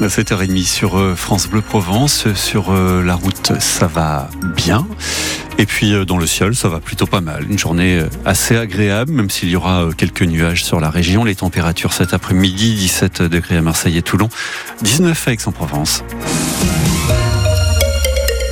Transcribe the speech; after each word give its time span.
À 0.00 0.08
7h30 0.08 0.64
sur 0.66 0.98
euh, 0.98 1.14
France 1.14 1.48
Bleu 1.48 1.62
Provence. 1.62 2.32
Sur 2.34 2.70
euh, 2.70 3.02
la 3.02 3.14
route, 3.14 3.52
ça 3.60 3.86
va 3.86 4.28
bien. 4.54 4.86
Et 5.58 5.64
puis 5.64 5.94
euh, 5.94 6.04
dans 6.04 6.18
le 6.18 6.26
ciel, 6.26 6.54
ça 6.54 6.68
va 6.68 6.80
plutôt 6.80 7.06
pas 7.06 7.22
mal. 7.22 7.46
Une 7.50 7.58
journée 7.58 8.02
assez 8.26 8.56
agréable, 8.56 9.12
même 9.12 9.30
s'il 9.30 9.48
y 9.48 9.56
aura 9.56 9.88
quelques 9.96 10.22
nuages 10.22 10.64
sur 10.64 10.80
la 10.80 10.90
région. 10.90 11.24
Les 11.24 11.34
températures 11.34 11.94
cet 11.94 12.12
après-midi, 12.12 12.74
17 12.74 13.22
degrés 13.22 13.56
à 13.56 13.62
Marseille 13.62 13.96
et 13.96 14.02
Toulon, 14.02 14.28
19 14.82 15.28
à 15.28 15.32
Aix-en-Provence. 15.32 16.04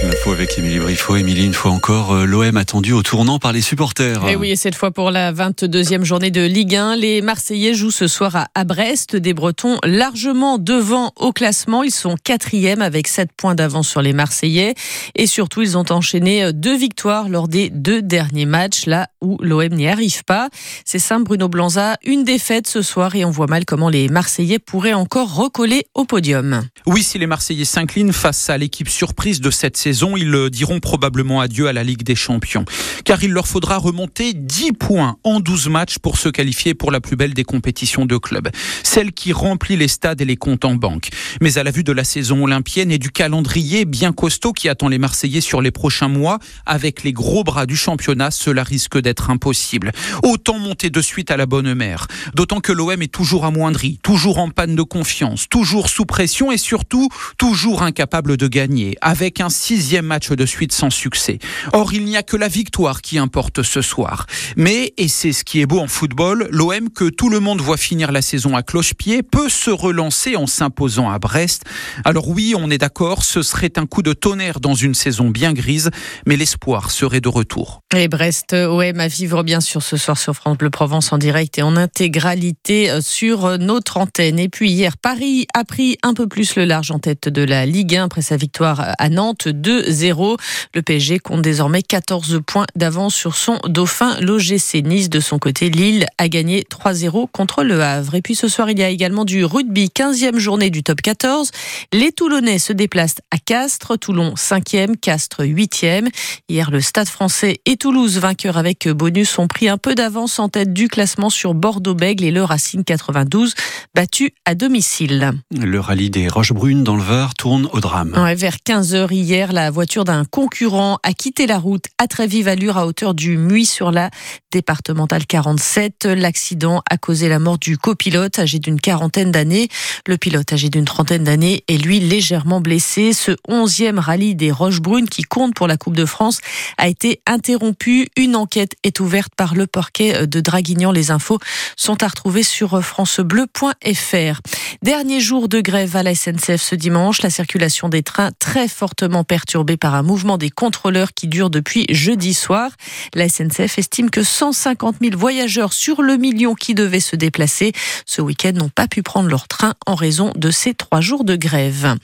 L'info 0.05 0.33
avec 0.33 0.59
Émilie 0.59 0.81
Briffaut. 0.81 1.17
Émilie, 1.17 1.47
une 1.47 1.55
fois 1.55 1.71
encore, 1.71 2.13
euh, 2.13 2.27
l'OM 2.27 2.59
attendu 2.59 2.93
au 2.93 3.03
tournant 3.03 3.39
par 3.39 3.55
les 3.55 3.63
supporters. 3.63 4.29
Et 4.29 4.37
oui, 4.37 4.51
et 4.51 4.57
cette 4.57 4.75
fois 4.75 4.91
pour 4.91 5.11
la 5.11 5.33
22e 5.33 6.05
journée 6.05 6.31
de 6.31 6.43
Ligue 6.43 6.77
1, 6.77 6.97
les 6.97 7.23
Marseillais 7.23 7.73
jouent 7.73 7.91
ce 7.91 8.07
soir 8.07 8.49
à 8.55 8.65
Brest. 8.65 9.17
Des 9.17 9.33
Bretons 9.33 9.79
largement 9.83 10.59
devant 10.59 11.13
au 11.17 11.33
classement. 11.33 11.83
Ils 11.83 11.91
sont 11.91 12.17
quatrième 12.23 12.83
avec 12.83 13.09
7 13.09 13.31
points 13.35 13.55
d'avance 13.55 13.89
sur 13.89 14.03
les 14.03 14.13
Marseillais. 14.13 14.75
Et 15.15 15.27
surtout, 15.27 15.63
ils 15.63 15.79
ont 15.79 15.87
enchaîné 15.89 16.53
deux 16.53 16.77
victoires 16.77 17.31
lors 17.31 17.49
des 17.49 17.71
deux 17.71 18.03
derniers 18.03 18.47
matchs, 18.47 18.85
là 18.85 19.09
où 19.23 19.39
l'OM 19.41 19.69
n'y 19.69 19.89
arrive 19.89 20.23
pas. 20.25 20.51
C'est 20.85 20.99
simple, 20.99 21.25
Bruno 21.25 21.49
Blanza, 21.49 21.97
une 22.05 22.25
défaite 22.25 22.67
ce 22.67 22.83
soir 22.83 23.17
et 23.17 23.25
on 23.25 23.31
voit 23.31 23.47
mal 23.47 23.65
comment 23.65 23.89
les 23.89 24.11
Marseillais 24.11 24.59
pourraient 24.59 24.93
encore 24.93 25.35
recoller 25.35 25.87
au 25.95 26.05
podium. 26.05 26.63
Oui, 26.87 27.03
si 27.03 27.19
les 27.19 27.27
Marseillais 27.27 27.65
s'inclinent 27.65 28.13
face 28.13 28.51
à 28.51 28.59
l'équipe 28.59 28.91
surprise 28.91 29.41
de 29.41 29.51
cette 29.51 29.79
saison, 29.79 29.94
ils 30.17 30.51
diront 30.51 30.81
probablement 30.81 31.41
adieu 31.41 31.69
à 31.69 31.73
la 31.73 31.85
Ligue 31.85 32.03
des 32.03 32.15
Champions. 32.15 32.65
Car 33.05 33.23
il 33.23 33.31
leur 33.31 33.47
faudra 33.47 33.79
remonter 33.79 34.33
10 34.35 34.73
points 34.73 35.17
en 35.25 35.41
12 35.41 35.69
matchs 35.69 35.99
pour 35.99 36.19
se 36.19 36.29
qualifier 36.29 36.75
pour 36.75 36.91
la 36.91 37.01
plus 37.01 37.17
belle 37.17 37.35
des 37.35 37.45
compétitions 37.45 38.07
de 38.07 38.17
club. 38.17 38.49
Celle 38.83 39.13
qui 39.13 39.33
remplit 39.33 39.77
les 39.77 39.89
stades 39.89 40.21
et 40.21 40.25
les 40.25 40.37
comptes 40.37 40.65
en 40.65 40.75
banque. 40.75 41.11
Mais 41.41 41.59
à 41.59 41.63
la 41.63 41.71
vue 41.71 41.85
de 41.85 41.93
la 41.93 42.05
saison 42.05 42.45
olympienne 42.45 42.91
et 42.91 42.99
du 42.99 43.11
calendrier 43.11 43.85
bien 43.85 44.13
costaud 44.13 44.53
qui 44.53 44.69
attend 44.69 44.89
les 44.89 44.99
Marseillais 44.99 45.41
sur 45.41 45.61
les 45.61 45.71
prochains 45.71 46.09
mois, 46.09 46.39
avec 46.67 47.03
les 47.03 47.13
gros 47.13 47.45
bras 47.45 47.67
du 47.67 47.77
championnat, 47.77 48.31
cela 48.31 48.63
risque 48.63 48.99
d'être 48.99 49.31
impossible. 49.31 49.93
Autant 50.23 50.59
monter 50.59 50.91
de 50.91 51.01
suite 51.01 51.31
à 51.31 51.37
la 51.37 51.47
bonne 51.47 51.75
mère. 51.75 52.07
D'autant 52.35 52.61
que 52.61 52.73
l'OM 52.73 53.01
est 53.01 53.13
toujours 53.13 53.45
amoindri, 53.45 53.99
toujours 54.03 54.39
en 54.39 54.51
panne 54.51 54.75
de 54.75 54.83
confiance, 54.83 55.49
toujours 55.49 55.89
sous 55.89 56.05
pression 56.05 56.51
et 56.51 56.59
surtout 56.59 57.09
toujours 57.39 57.83
incapable 57.83 58.37
de 58.37 58.49
gagner, 58.49 58.97
avec 59.01 59.41
un 59.41 59.51
sixième 59.51 59.84
match 60.03 60.31
de 60.31 60.47
suite 60.47 60.73
sans 60.73 60.91
succès. 60.91 61.39
Or, 61.73 61.93
il 61.93 62.05
n'y 62.05 62.17
a 62.17 62.23
que 62.23 62.37
la 62.37 62.49
victoire 62.49 63.03
qui 63.03 63.19
importe 63.19 63.63
ce 63.63 63.83
soir. 63.83 64.27
Mais, 64.57 64.95
et 64.97 65.09
c'est 65.09 65.33
ce 65.33 65.45
qui 65.45 65.61
est 65.61 65.67
beau 65.67 65.81
en 65.81 65.89
football, 65.89 66.49
l'OM 66.51 66.91
que 66.91 67.09
tout 67.09 67.29
le 67.29 67.41
monde 67.41 67.61
voit 67.61 67.77
finir 67.77 68.13
la 68.13 68.23
saison 68.23 68.57
à 68.57 68.63
cloche-pied 68.63 69.23
peut 69.23 69.49
se 69.49 69.71
relancer 69.71 70.37
en 70.37 70.47
s'imposant 70.47 71.11
à 71.11 71.19
Brest. 71.19 71.65
Alors 72.05 72.29
oui, 72.29 72.55
on 72.57 72.71
est 72.71 72.79
d'accord, 72.79 73.25
ce 73.25 73.43
serait 73.43 73.73
un 73.77 73.87
coup 73.87 74.03
de 74.03 74.13
tonnerre 74.13 74.61
dans 74.61 74.75
une 74.75 74.95
saison 74.95 75.31
bien 75.31 75.53
grise, 75.53 75.91
mais 76.27 76.37
l'espoir 76.37 76.91
serait 76.91 77.21
de 77.21 77.29
retour. 77.29 77.81
Et 77.95 78.09
Brest, 78.09 78.55
OM 78.55 79.01
à 79.01 79.09
vivre 79.09 79.43
bien 79.43 79.61
sûr 79.61 79.83
ce 79.83 79.97
soir 79.97 80.19
sur 80.19 80.35
France 80.35 80.59
Bleu 80.59 80.71
Provence 80.71 81.13
en 81.13 81.19
direct 81.19 81.59
et 81.59 81.63
en 81.63 81.77
intégralité 81.77 82.91
euh, 82.91 83.01
sur 83.01 83.59
notre 83.59 83.99
antenne. 83.99 84.39
Et 84.39 84.49
puis 84.49 84.71
hier, 84.71 84.97
Paris 84.97 85.47
a 85.55 85.65
pris 85.65 85.97
un 86.03 86.15
peu 86.15 86.27
plus 86.27 86.57
le 86.57 86.65
large 86.65 86.91
en 86.91 86.99
tête 86.99 87.29
de 87.29 87.43
la 87.43 87.67
Ligue 87.67 87.97
1 87.97 88.05
après 88.05 88.23
sa 88.23 88.37
victoire 88.37 88.95
à 88.99 89.09
Nantes 89.09 89.49
2 89.65 89.91
0 89.91 90.37
Le 90.75 90.83
PSG 90.83 91.19
compte 91.19 91.41
désormais 91.41 91.83
14 91.83 92.43
points 92.47 92.67
d'avance 92.77 93.15
sur 93.15 93.35
son 93.35 93.59
dauphin. 93.67 94.17
L'OGC 94.21 94.83
Nice, 94.85 95.09
de 95.09 95.21
son 95.21 95.39
côté, 95.39 95.71
Lille 95.71 96.07
a 96.19 96.29
gagné 96.29 96.67
3-0 96.71 97.29
contre 97.33 97.65
le 97.65 97.83
Havre. 97.83 98.15
Et 98.15 98.23
puis 98.23 98.35
ce 98.35 98.47
soir, 98.47 98.71
il 98.71 98.79
y 98.79 98.83
a 98.83 98.91
également 98.91 99.25
du 99.25 99.45
rugby, 99.45 99.91
15e 99.95 100.37
journée 100.37 100.69
du 100.69 100.83
top 100.83 101.01
14. 101.01 101.51
Les 101.93 102.13
Toulonnais 102.13 102.59
se 102.59 102.75
déplacent 102.75 103.23
à 103.31 103.39
Castres, 103.39 103.99
Toulon 103.99 104.35
5e, 104.35 104.97
Castres 104.97 105.45
8e. 105.45 106.09
Hier, 106.51 106.71
le 106.71 106.83
Stade 106.83 107.09
français 107.09 107.61
et 107.65 107.79
Toulouse, 107.79 108.19
vainqueurs 108.19 108.59
avec 108.59 108.87
bonus, 108.89 109.39
ont 109.39 109.49
pris 109.49 109.71
un 109.71 109.79
peu 109.79 109.95
d'avance 109.95 110.39
en 110.39 110.51
tête 110.51 110.75
du 110.75 110.89
classement 110.89 111.31
sur 111.31 111.55
Bordeaux-Bègle 111.55 112.25
et 112.25 112.31
le 112.31 112.45
Racing 112.45 112.85
92, 112.85 113.55
battu 113.95 114.35
à 114.45 114.55
domicile. 114.55 115.33
Le 115.59 115.81
rallye 115.81 116.11
des 116.11 116.29
Roches 116.29 116.53
Brunes 116.53 116.85
dans 116.85 116.97
le 116.97 117.03
Var 117.03 117.35
tourne 117.35 117.67
au 117.73 117.81
drame. 117.81 118.13
vers 118.37 118.57
15h 118.57 119.13
hier, 119.13 119.54
la 119.55 119.71
voiture 119.71 120.05
d'un 120.05 120.25
concurrent 120.25 120.99
a 121.05 121.13
quitté 121.13 121.47
la 121.47 121.59
route 121.59 121.85
à 121.99 122.09
très 122.09 122.27
vive 122.27 122.49
allure 122.49 122.77
à 122.77 122.87
hauteur 122.87 123.15
du 123.15 123.39
Muy 123.39 123.65
sur 123.65 123.93
la 123.93 124.11
départementale 124.51 125.27
47. 125.27 126.07
L'accident 126.07 126.83
a 126.91 126.99
causé 126.99 127.29
la 127.29 127.39
mort 127.39 127.59
du 127.59 127.79
copilote 127.79 128.39
âgé 128.41 128.59
d'une 128.59 128.81
quarantaine 128.81 129.31
d'années. 129.31 129.69
Le 130.07 130.19
pilote 130.19 130.53
âgé 130.53 130.71
d'une 130.71 130.85
trentaine 130.85 131.23
d'années 131.23 131.63
est 131.69 131.79
lui 131.79 132.01
légèrement 132.01 132.61
blessé. 132.61 133.13
Ce 133.13 133.37
onzième 133.49 134.01
rallye 134.01 134.35
des 134.35 134.51
Roches 134.51 134.81
Brunes 134.81 135.09
qui 135.09 135.23
compte 135.23 135.55
pour 135.55 135.69
la 135.69 135.77
Coupe 135.77 135.97
de 135.97 136.05
France 136.05 136.41
a 136.77 136.89
été 136.89 137.21
interrompu. 137.27 138.09
Une 138.17 138.35
enquête 138.35 138.73
est 138.83 138.99
ouverte 138.99 139.33
par 139.37 139.55
le 139.55 139.69
parquet 139.69 140.27
de 140.27 140.41
Draguignan. 140.41 140.91
Les 140.91 141.13
infos 141.13 141.39
sont 141.77 142.03
à 142.03 142.09
retrouver 142.09 142.43
sur 142.43 142.83
francebleu.fr. 142.83 144.41
Dernier 144.85 145.19
jour 145.19 145.49
de 145.49 145.63
grève 145.63 145.97
à 145.97 146.03
la 146.03 146.15
SNCF 146.15 146.61
ce 146.61 146.75
dimanche. 146.75 147.23
La 147.23 147.31
circulation 147.31 147.89
des 147.89 148.03
trains 148.03 148.33
très 148.39 148.69
fortement 148.69 149.25
perturbée 149.25 149.79
par 149.79 149.95
un 149.95 150.03
mouvement 150.03 150.37
des 150.37 150.51
contrôleurs 150.51 151.15
qui 151.15 151.27
dure 151.27 151.49
depuis 151.49 151.87
jeudi 151.89 152.35
soir. 152.35 152.71
La 153.15 153.31
SNCF 153.31 153.79
estime 153.79 154.11
que 154.11 154.23
150 154.23 154.97
000 155.01 155.17
voyageurs 155.17 155.73
sur 155.73 156.03
le 156.03 156.19
million 156.19 156.55
qui 156.55 156.75
devaient 156.75 157.01
se 157.01 157.17
déplacer 157.17 157.73
ce 158.05 158.21
week-end 158.21 158.53
n'ont 158.53 158.69
pas 158.69 158.87
pu 158.87 159.03
prendre 159.03 159.31
leur 159.31 159.49
train 159.49 159.73
en 159.87 159.95
raison 159.95 160.33
de 160.37 160.51
ces 160.51 160.75
trois 160.75 161.01
jours 161.01 161.25
de 161.25 161.37
grève. 161.37 161.97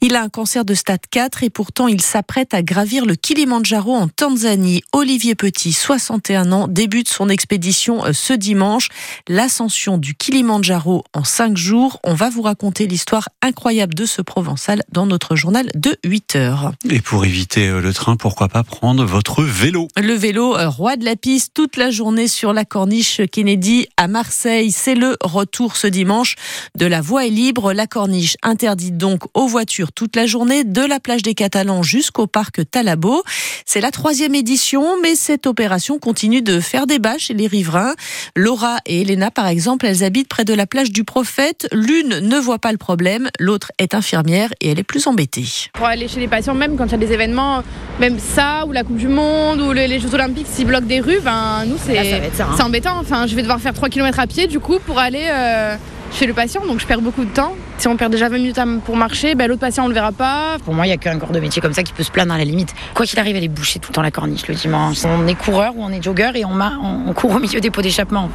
Il 0.00 0.14
a 0.14 0.22
un 0.22 0.28
cancer 0.28 0.64
de 0.64 0.74
stade 0.74 1.00
4 1.10 1.42
et 1.42 1.50
pourtant 1.50 1.88
il 1.88 2.00
s'apprête 2.00 2.54
à 2.54 2.62
gravir 2.62 3.06
le 3.06 3.14
Kilimandjaro 3.14 3.94
en 3.94 4.08
Tanzanie. 4.08 4.82
Olivier 4.92 5.34
Petit, 5.34 5.72
61 5.72 6.52
ans, 6.52 6.68
débute 6.68 7.08
son 7.08 7.28
expédition 7.28 8.04
euh, 8.04 8.12
ce 8.12 8.32
dimanche. 8.32 8.88
L'ascension 9.28 9.98
du 9.98 10.14
Kilimandjaro 10.14 11.04
en 11.14 11.24
5 11.24 11.56
jours. 11.56 11.98
On 12.04 12.14
va 12.14 12.30
vous 12.30 12.42
raconter 12.42 12.86
l'histoire 12.86 13.28
incroyable 13.42 13.94
de 13.94 14.06
ce 14.06 14.22
Provençal 14.22 14.82
dans 14.92 15.06
notre 15.06 15.36
journal 15.36 15.70
de 15.74 15.96
8 16.04 16.36
heures. 16.36 16.72
Et 16.90 17.00
pour 17.00 17.24
éviter 17.24 17.68
euh, 17.68 17.80
le 17.80 17.92
train, 17.92 18.16
pourquoi 18.16 18.48
pas 18.48 18.62
prendre 18.62 19.04
votre 19.04 19.42
vélo? 19.42 19.88
Le 19.96 20.14
vélo, 20.14 20.56
euh, 20.56 20.68
roi 20.68 20.96
de 20.96 21.04
la 21.04 21.16
piste, 21.16 21.52
toute 21.54 21.76
la 21.76 21.90
journée 21.90 22.28
sur 22.28 22.52
la 22.52 22.64
corniche 22.64 23.22
Kennedy 23.32 23.88
à 23.96 24.08
Marseille. 24.08 24.72
C'est 24.72 24.94
le 24.94 25.16
retour 25.22 25.76
ce 25.76 25.86
dimanche 25.86 26.36
de 26.76 26.86
la 26.86 27.00
voie 27.00 27.26
est 27.26 27.30
libre. 27.30 27.72
La 27.72 27.86
corniche 27.86 28.36
interdite 28.42 28.96
donc 28.96 29.22
aux 29.34 29.46
voitures 29.46 29.85
toute 29.92 30.16
la 30.16 30.26
journée, 30.26 30.64
de 30.64 30.82
la 30.82 31.00
plage 31.00 31.22
des 31.22 31.34
Catalans 31.34 31.82
jusqu'au 31.82 32.26
parc 32.26 32.60
Talabo. 32.70 33.22
C'est 33.64 33.80
la 33.80 33.90
troisième 33.90 34.34
édition, 34.34 34.84
mais 35.02 35.14
cette 35.14 35.46
opération 35.46 35.98
continue 35.98 36.42
de 36.42 36.60
faire 36.60 36.86
débat 36.86 37.18
chez 37.18 37.34
les 37.34 37.46
riverains. 37.46 37.94
Laura 38.34 38.78
et 38.86 39.02
Elena, 39.02 39.30
par 39.30 39.46
exemple, 39.46 39.86
elles 39.86 40.04
habitent 40.04 40.28
près 40.28 40.44
de 40.44 40.54
la 40.54 40.66
plage 40.66 40.90
du 40.90 41.04
Prophète. 41.04 41.68
L'une 41.72 42.20
ne 42.20 42.38
voit 42.38 42.58
pas 42.58 42.72
le 42.72 42.78
problème, 42.78 43.28
l'autre 43.38 43.72
est 43.78 43.94
infirmière 43.94 44.50
et 44.60 44.70
elle 44.70 44.78
est 44.78 44.84
plus 44.84 45.06
embêtée. 45.06 45.44
Pour 45.72 45.86
aller 45.86 46.08
chez 46.08 46.20
les 46.20 46.28
patients, 46.28 46.54
même 46.54 46.76
quand 46.76 46.86
il 46.86 46.92
y 46.92 46.94
a 46.94 46.98
des 46.98 47.12
événements, 47.12 47.62
même 48.00 48.18
ça, 48.18 48.64
ou 48.66 48.72
la 48.72 48.84
Coupe 48.84 48.96
du 48.96 49.08
Monde, 49.08 49.60
ou 49.60 49.72
les 49.72 50.00
Jeux 50.00 50.14
Olympiques, 50.14 50.46
s'ils 50.50 50.66
bloquent 50.66 50.86
des 50.86 51.00
rues, 51.00 51.20
ben, 51.22 51.64
nous, 51.66 51.76
c'est 51.84 51.98
hein. 51.98 52.56
embêtant. 52.60 52.98
Enfin, 52.98 53.26
je 53.26 53.34
vais 53.34 53.42
devoir 53.42 53.60
faire 53.60 53.74
3 53.74 53.88
km 53.88 54.18
à 54.18 54.26
pied, 54.26 54.46
du 54.46 54.60
coup, 54.60 54.78
pour 54.78 54.98
aller 54.98 55.26
euh, 55.28 55.76
chez 56.12 56.26
le 56.26 56.32
patient, 56.32 56.64
donc 56.66 56.80
je 56.80 56.86
perds 56.86 57.00
beaucoup 57.00 57.24
de 57.24 57.30
temps. 57.30 57.54
Si 57.78 57.88
on 57.88 57.96
perd 57.96 58.10
déjà 58.10 58.28
20 58.28 58.38
minutes 58.38 58.60
pour 58.84 58.96
marcher, 58.96 59.34
ben, 59.34 59.48
l'autre 59.48 59.60
patient, 59.60 59.84
on 59.84 59.88
le 59.88 59.94
verra 59.94 60.12
pas. 60.12 60.56
Pour 60.64 60.74
moi, 60.74 60.86
il 60.86 60.88
n'y 60.88 60.94
a 60.94 60.96
qu'un 60.96 61.18
corps 61.18 61.30
de 61.30 61.40
métier 61.40 61.60
comme 61.60 61.74
ça 61.74 61.82
qui 61.82 61.92
peut 61.92 62.02
se 62.02 62.10
plaindre 62.10 62.32
à 62.32 62.38
la 62.38 62.44
limite. 62.44 62.74
Quoi 62.94 63.04
qu'il 63.06 63.18
arrive, 63.18 63.36
elle 63.36 63.44
est 63.44 63.48
bouchée 63.48 63.78
tout 63.78 63.90
le 63.90 63.94
temps 63.94 64.02
la 64.02 64.10
corniche 64.10 64.46
le 64.48 64.54
dimanche. 64.54 64.98
On 65.04 65.26
est 65.26 65.34
coureur 65.34 65.76
ou 65.76 65.82
on 65.84 65.90
est 65.90 66.02
jogger 66.02 66.30
et 66.34 66.44
on, 66.44 66.58
on, 67.06 67.12
court 67.12 67.32
au 67.32 67.38
milieu 67.38 67.60
des 67.60 67.70
pots 67.70 67.82
d'échappement. 67.82 68.30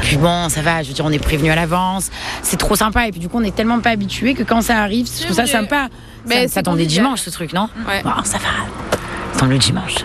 Puis 0.00 0.16
bon, 0.16 0.48
ça 0.48 0.62
va, 0.62 0.82
je 0.82 0.88
veux 0.88 0.94
dire, 0.94 1.04
on 1.04 1.12
est 1.12 1.18
prévenu 1.18 1.50
à 1.50 1.56
l'avance. 1.56 2.10
C'est 2.42 2.56
trop 2.56 2.74
sympa. 2.74 3.06
Et 3.06 3.10
puis 3.10 3.20
du 3.20 3.28
coup, 3.28 3.38
on 3.38 3.44
est 3.44 3.54
tellement 3.54 3.80
pas 3.80 3.90
habitué 3.90 4.34
que 4.34 4.42
quand 4.42 4.62
ça 4.62 4.78
arrive, 4.78 5.06
je 5.06 5.24
trouve 5.24 5.36
ça 5.36 5.46
sympa. 5.46 5.88
Mais 6.26 6.48
ça, 6.48 6.54
ça 6.54 6.62
tombe 6.62 6.78
dimanche, 6.78 7.20
ce 7.20 7.30
truc, 7.30 7.52
non? 7.52 7.68
Ouais. 7.86 8.02
Ça 8.24 8.38
va. 8.38 9.38
Tant 9.38 9.46
le 9.46 9.58
dimanche. 9.58 9.96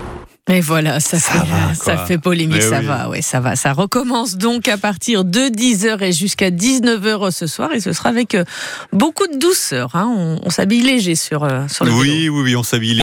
Mais 0.49 0.61
voilà, 0.61 0.99
ça, 0.99 1.19
fait, 1.19 1.75
ça 1.75 1.97
fait 2.07 2.17
polémique, 2.17 2.63
ça 2.63 2.81
va, 2.81 3.07
ouais, 3.07 3.21
ça 3.21 3.39
va. 3.39 3.55
Ça 3.55 3.71
recommence 3.71 4.35
donc 4.35 4.67
à 4.67 4.77
partir 4.77 5.23
de 5.23 5.41
10h 5.41 6.03
et 6.03 6.11
jusqu'à 6.11 6.49
19h 6.49 7.29
ce 7.29 7.45
soir 7.45 7.71
et 7.71 7.79
ce 7.79 7.93
sera 7.93 8.09
avec 8.09 8.33
euh, 8.33 8.43
beaucoup 8.91 9.27
de 9.27 9.37
douceur. 9.37 9.95
Hein. 9.95 10.39
On, 10.43 10.49
s'habille 10.49 10.81
léger 10.81 11.13
sur, 11.13 11.43
euh, 11.43 11.67
sur 11.67 11.85
le 11.85 11.91
Oui, 11.91 12.29
oui, 12.29 12.41
oui, 12.41 12.55
on 12.55 12.63
s'habille 12.63 12.95